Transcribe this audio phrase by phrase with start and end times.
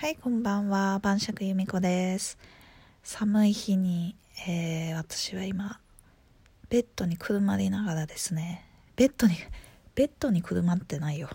[0.00, 0.98] はい、こんばんは。
[0.98, 2.38] 晩酌由美子です。
[3.02, 4.16] 寒い日に、
[4.48, 5.78] えー私は今、
[6.70, 8.64] ベッドにくるまりながらですね、
[8.96, 9.34] ベッドに、
[9.94, 11.28] ベッドにくるまってないよ。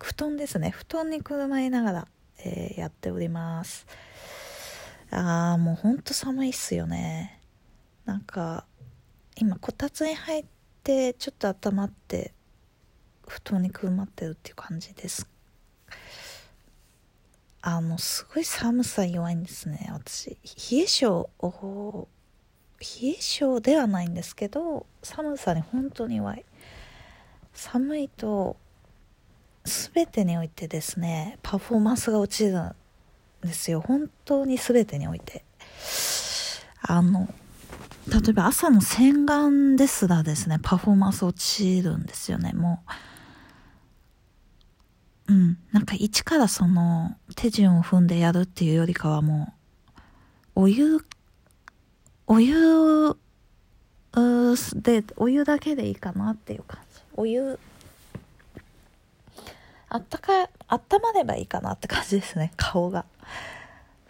[0.00, 0.70] 布団ですね。
[0.70, 2.08] 布団にくるまりながら、
[2.44, 3.84] えーやっております。
[5.10, 7.40] あー、もうほんと寒いっすよね。
[8.04, 8.64] なんか、
[9.34, 10.44] 今、こたつに入っ
[10.84, 12.32] て、ちょっと温まって、
[13.26, 15.28] 布団にくるまってるっていう感じです
[17.64, 19.88] あのすごい寒さ弱いんですね。
[19.92, 20.30] 私
[20.70, 22.08] 冷え性お
[22.80, 26.44] 冷え性ではないんですけど寒さに本当に弱い。
[27.54, 28.56] 寒いと
[29.64, 32.74] 全てにおいてですねパフォーマンスが落ちるん
[33.42, 33.80] ですよ。
[33.80, 35.44] 本当に全てにおいて。
[36.82, 37.32] あの
[38.08, 42.52] 例えば朝の洗顔ですらですねパフォーマンス落ちるんですよね。
[42.52, 42.90] もう
[45.32, 49.54] うん、なんか一からその手順を踏んでやるっていうよりかはも
[50.54, 50.98] うお湯
[52.26, 53.16] お湯
[54.76, 57.58] でお湯だけでいいかなっていう感じお湯
[59.88, 63.06] あったかあったまればいいかなって感じですね顔が。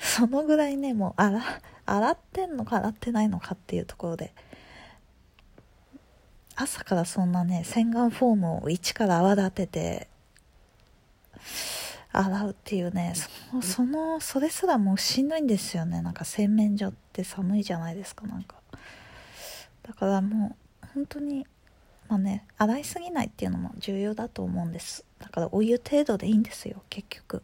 [0.01, 1.41] そのぐらいねもう洗
[1.87, 4.33] 洗ってんのか洗ってないのかっていうところで。
[6.57, 10.12] 朝からそんなね洗顔フォームを一から泡立てて
[12.13, 16.03] 洗うっていうねそのそのそれすらもうしんどいんですよね。
[16.03, 18.57] なんか洗面所って寒いじゃないですかなんか。
[19.83, 21.47] だからもう本当に
[22.09, 25.05] まあね洗いすぎないっていうのも重要だと思うんです。
[25.19, 27.43] だからお湯程度でいいんですよ結局。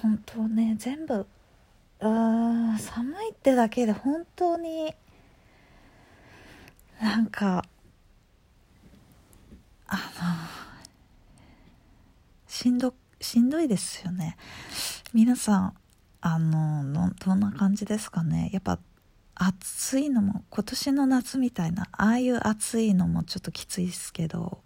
[0.00, 1.26] 本当ね全部
[2.00, 4.94] うーん寒いってだけで本当に
[7.00, 7.64] なんか
[9.88, 10.67] あの
[12.48, 14.36] しんどしんどいですよね。
[15.12, 15.74] 皆さん
[16.20, 18.50] あのどどんな感じですかね？
[18.52, 18.78] やっぱ
[19.36, 24.62] 暑いのも今年の夏みたいなああいう暑いのもちょっときついですけど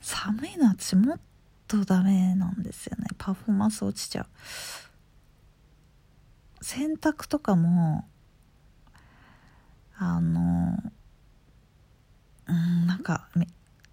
[0.00, 1.20] 寒いのは私もっ
[1.68, 3.08] とダメなんですよね。
[3.18, 4.26] パフォーマンス落ちちゃう。
[6.62, 8.08] 洗濯とかも
[9.98, 10.78] あの
[12.46, 13.46] うんなんかめ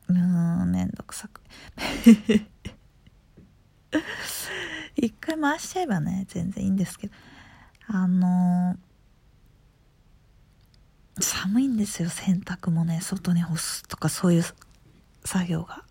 [0.07, 1.41] うんめんどくさく。
[4.95, 7.13] 一回回しちゃえばね全然いいんですけど。
[7.91, 8.77] あの
[11.19, 14.43] 寒いんですよ洗濯もね外に干すとかそういう
[15.25, 15.83] 作業が。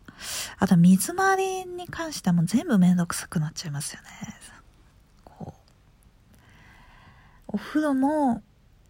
[0.59, 4.09] あと水回りに関してはもう全部めんどくさくなっちゃいますよね。
[5.25, 5.61] こう。
[7.49, 8.43] お風呂も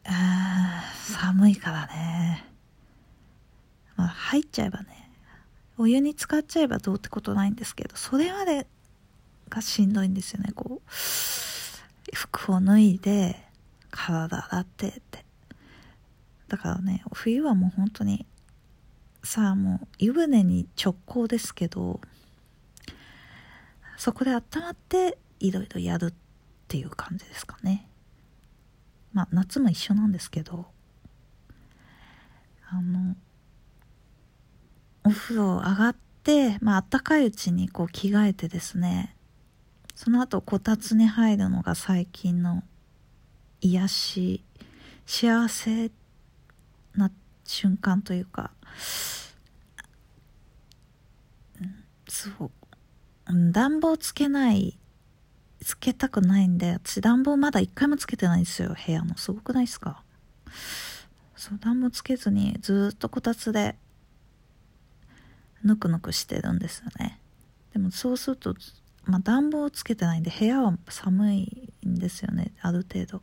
[0.04, 2.46] あ寒いからね。
[3.96, 5.10] まあ入っちゃえばね。
[5.78, 8.66] お湯に浸かっちゃえばどうってことないんですけどそれまで
[9.48, 10.52] がしんどいんですよね。
[10.54, 10.90] こう
[12.14, 13.44] 服を脱いで
[13.90, 15.24] 体洗ってって。
[16.48, 18.26] だからね冬はもう本当に
[19.22, 22.00] さあもう湯船に直行ですけど
[23.98, 26.14] そこで温まっていろいろやるっ
[26.68, 27.88] ていう感じですかね。
[29.12, 30.66] まあ夏も一緒なんですけど
[32.70, 33.16] あの
[35.04, 39.16] お風呂上がって、まあったかいうちにこう着替えてですね
[39.98, 42.62] その後こたつに入るのが最近の
[43.60, 44.44] 癒し
[45.06, 45.90] 幸せ
[46.94, 47.10] な
[47.44, 48.52] 瞬間というか、
[51.60, 51.74] うん
[52.06, 52.50] そう。
[53.50, 54.78] 暖房つけない
[55.64, 59.16] つけたくないんで私暖房まだ一回もつけてないんですよ部屋の。
[59.16, 60.04] すごくないですか？
[61.34, 63.74] そう暖房つけずにずっとこたつで
[65.64, 67.18] ぬくぬくしてるんですよね。
[67.72, 68.54] でもそうすると、
[69.08, 73.22] まあ、暖房つけてないんで部屋は寒いんですよねある程度。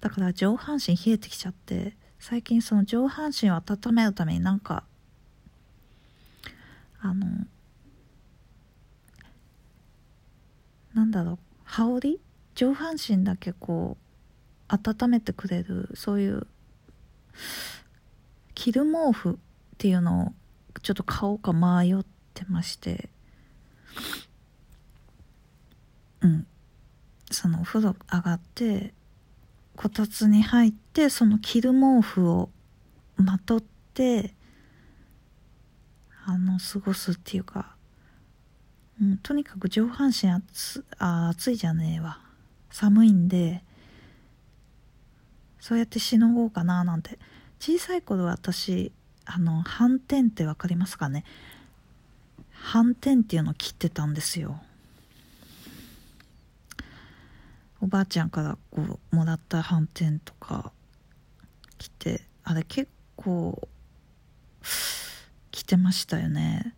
[0.00, 4.84] だから上半身冷えてきちゃって最近その上半身を温めるためになんか
[7.00, 7.26] あの
[10.94, 12.20] なんだろう羽織？
[12.54, 13.96] 上半身だけこ
[14.70, 16.46] う温めてくれるそういう
[18.54, 19.34] 着る毛布っ
[19.78, 20.32] ていうのを
[20.82, 22.04] ちょっと買おうか迷っ
[22.34, 23.08] てまして
[26.20, 26.46] うん
[27.40, 28.92] そのお風呂上がって
[29.74, 32.50] こたつに入ってその着る毛布を
[33.16, 33.62] まとっ
[33.94, 34.34] て
[36.26, 37.76] あの過ごすっていうか、
[39.00, 42.20] うん、とにかく上半身暑あ暑いじゃねえわ。
[42.70, 43.64] 寒いんで
[45.60, 47.18] そうやってしのごうかななんて。
[47.58, 48.92] 小さい頃私
[49.24, 51.24] あの斑点って分かりますかね？
[52.52, 54.60] 斑点っていうのを切ってたんですよ。
[57.80, 60.72] おばあちゃんからこうもらったはんてんとか
[61.78, 63.68] 着てあれ結構
[65.50, 66.74] 着てましたよね。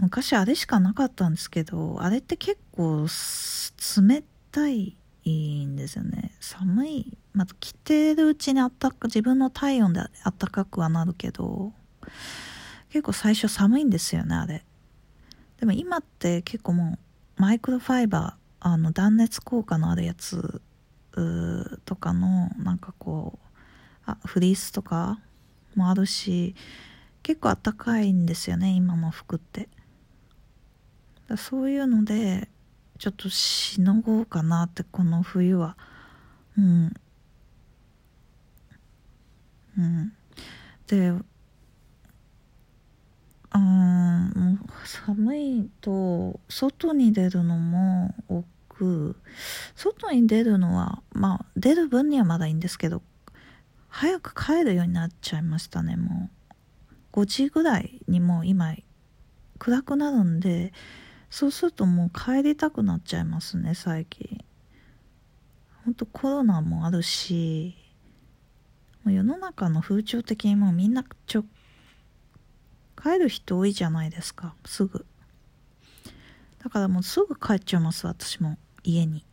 [0.00, 4.22] 昔あれしかなかったんですけどあれって結構冷
[4.52, 6.32] たいんですよね。
[6.40, 7.18] 寒い。
[7.32, 11.72] まず着てるうちにあったか自分の体温であったかくはなるけど
[12.90, 14.64] 結構最初寒いんですよねあれ。
[15.60, 16.98] でも今って結構も
[17.38, 20.60] うマイクロファイバーあの断熱効果のあるやつ
[21.84, 23.48] とかのなんかこう
[24.06, 25.20] あフリースとか
[25.74, 26.54] もあるし
[27.22, 29.68] 結構あったかいんですよね今の服って。
[31.28, 32.48] だそういうので
[32.98, 35.76] ちょっとしのごうかなってこの冬は。
[36.56, 36.92] うん。
[39.76, 40.12] うん。
[40.86, 41.12] で
[43.50, 49.16] あもう寒いと外に出るのも億劫
[49.74, 53.02] 外に出るのはまあ出る分にはまだいいんですけど
[53.88, 56.38] 早く帰るようになっちゃいましたねもう。
[57.12, 58.74] 5時ぐらいにもう今
[59.58, 60.72] 暗くなるんで
[61.30, 64.44] そうするともう帰りたくなっちゃいますね最近。
[65.84, 67.74] ほんとコロナもあるし
[69.04, 71.44] もう世の中の風潮的にもうみんなちょ
[73.00, 74.54] 帰る人多いじゃないですか。
[74.64, 75.06] すぐ。
[76.62, 78.58] だからもうすぐ帰っちゃいます私も。
[78.82, 79.24] 家に。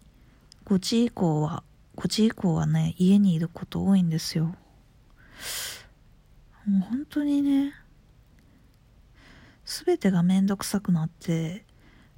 [0.66, 1.64] 5時以降は
[1.98, 4.56] 5時以降はね家にいること多いんですよ。
[6.66, 7.74] もう本当にね
[9.66, 11.66] 全てがめんどくさくなって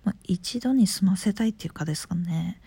[0.07, 2.61] まあ、一度に済ませたいっていうかですかね。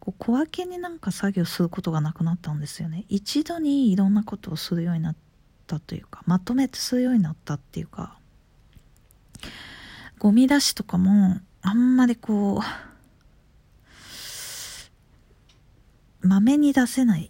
[0.00, 3.04] こう小分けになんか作業することがなくなったんですよね。
[3.08, 5.16] 一度にいろんなことをするようになっ
[5.68, 8.18] たというかまとめてするようになったっていうか。
[10.18, 12.62] ゴミ出しとかもあんまりこ
[16.22, 17.28] うまめに出せない。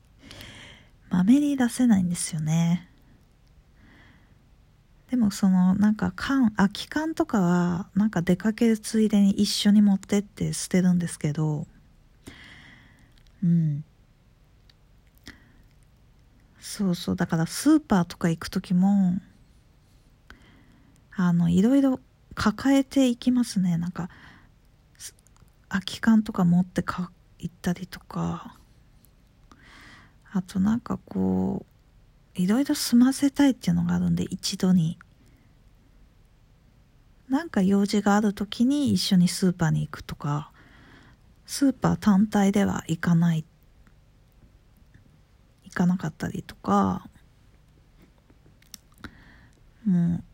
[1.08, 2.88] まめに出せないんですよね。
[5.10, 11.66] でもそのなんか缶空き缶とかはなんか出かけるついでに一緒に持ってって捨てるんですけど
[13.42, 13.84] うん。
[16.60, 19.14] そうそうだからスーパーとか行く時も
[21.22, 22.00] あのいろいろ
[22.34, 23.76] 抱えていきますね。
[23.76, 24.08] なんか
[25.68, 28.56] 空き缶とか持ってか行ったりとか。
[30.32, 31.66] あとなんかこ
[32.36, 34.98] ういろいろ済ませたいっていうのがあるんで一度に。
[37.28, 40.50] なんか用事がある時に一緒にスーパーに行くとか。
[41.44, 43.44] スーパー単体では行かない。
[45.64, 47.06] 行かなかったりとか。
[49.84, 50.29] もう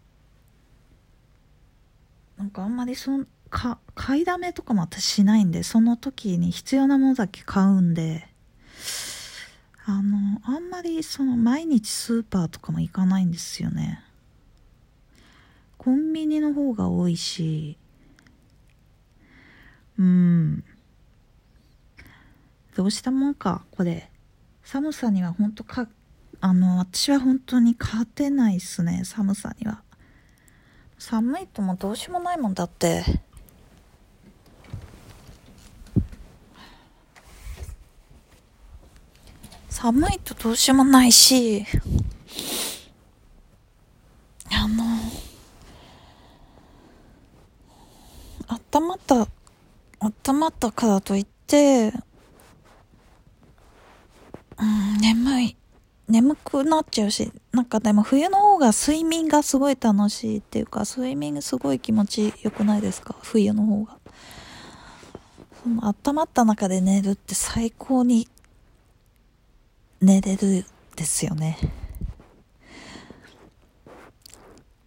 [2.36, 8.28] なんかあんまりそんか買いだめとかも私しないんでその時に必要なものだけ買うんで
[9.88, 14.02] あの、あんまりその毎日スーパーとかも行かないんですよね。
[15.78, 17.78] コンビニの方が多いし、
[19.96, 20.64] うん。
[22.74, 24.10] どうしたもんか、これ。
[24.64, 25.88] 寒さには本当か、
[26.40, 29.84] あの、私は本当に勝てないっすね、寒さには。
[30.98, 33.04] 寒いともどうしようもないもんだって。
[39.68, 41.64] 寒いとどうしようもないし、
[44.50, 44.84] あの、
[48.48, 49.28] 温まった、
[50.00, 51.92] 温まったからといって、
[54.58, 55.56] うん、眠い。
[56.08, 63.16] 眠くなっちゃうし、なんかでも冬の方が睡眠がすごい楽しいっていうか、睡眠すごい気持ちよくないですか？
[63.22, 63.98] 冬の方が。
[65.62, 68.28] その温まった中で寝るって最高に
[70.00, 71.58] 寝れるですよね。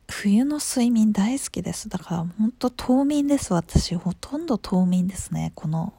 [0.08, 1.90] 冬の睡眠大好きです。
[1.90, 3.54] だから本当冬眠です。
[3.54, 5.52] 私ほとんど冬眠ですね。
[5.54, 5.94] この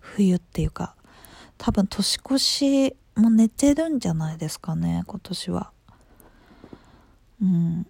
[0.00, 0.94] 冬っていうか。
[1.58, 5.70] 多分年越しもう寝てるんじゃないですかね今年は
[7.40, 7.86] うん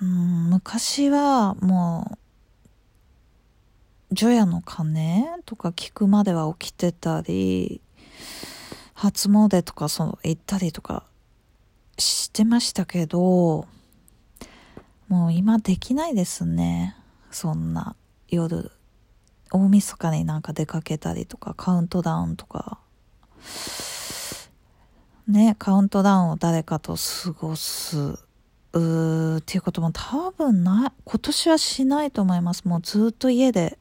[0.00, 2.18] うん昔はも
[4.10, 7.80] う除夜の鐘とか聞くまでは起きてたり
[8.94, 11.04] 初詣とかその行ったりとか
[11.98, 13.66] してましたけど、
[15.08, 16.96] もう今できないですね。
[17.30, 17.96] そんな
[18.28, 18.70] 夜、
[19.52, 22.78] 大晦日になんか出かけたりとか、カウントダウンとか。
[25.28, 32.66] ね、カウントダウンを誰かと過ごす、うーっていうことも多分ない、今年はしないと思います。
[32.66, 33.78] もうずっと家で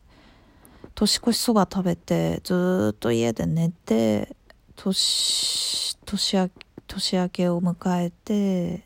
[0.95, 4.36] 年越しそば食べてずっと家で寝て
[4.77, 6.50] 年年明
[6.88, 8.86] 年明けを迎えて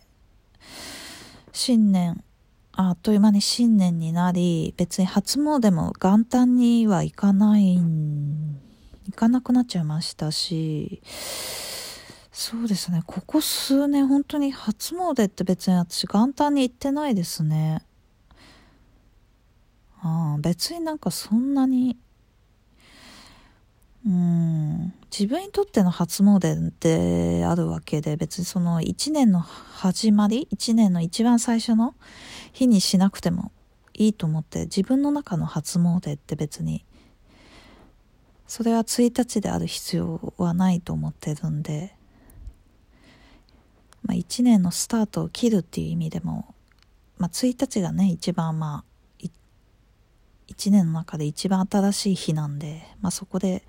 [1.53, 2.23] 新年
[2.71, 8.68] あっという間に新年になり別に初詣も元旦には行かないん
[9.09, 11.01] 行かなくなっちゃいましたし
[12.31, 17.83] そうですねここ数年本当に初詣って別に私元旦に行ってないですね。
[20.01, 21.97] ああ別になんかそんなに
[24.05, 31.95] うん自分にとっての初詣であるわけで別にその1年の始まり1年の一番最初の
[32.53, 33.51] 日にしなくても
[33.93, 36.85] いいと思って自分の中の初詣って別に
[38.49, 41.95] それは1日である必要はないと思ってるんで、
[44.01, 46.55] まあ、1年のスタートを切るっていう意味でも、
[47.19, 49.25] まあ、1日がね一番まあ
[50.47, 53.61] 1年の中で一番新しい日なんで、まあ、そこで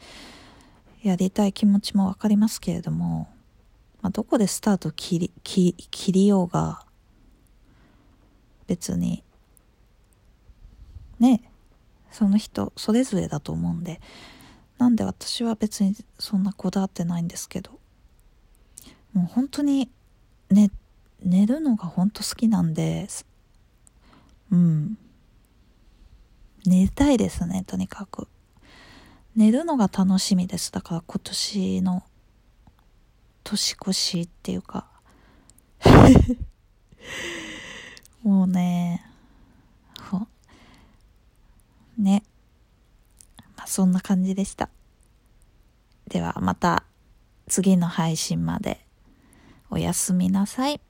[1.02, 3.28] やりたい気持ちも分かりますけれども、
[4.00, 6.86] まあ、どこでスタート切り切切りようが
[8.66, 9.22] 別に
[11.18, 11.42] ね
[12.10, 14.00] その人それぞれだと思うんで
[14.80, 17.78] なんで私は別にそんなこだわってないんですけど。
[19.12, 19.90] もう本当に
[20.50, 20.70] 寝
[21.22, 23.06] 寝るのが本当好きなんで
[24.50, 24.96] うん。
[26.64, 28.26] 寝たいですねとにかく。
[29.36, 30.72] 寝るのが楽しみです。
[30.72, 32.02] だから今年の
[33.44, 34.88] 年越しっていうか。
[38.24, 39.04] もうね
[41.98, 42.22] ね。
[43.60, 44.70] まあそんな感じでした。
[46.08, 46.84] ではまた
[47.46, 48.86] 次の配信まで。
[49.72, 50.80] おやすみなさい。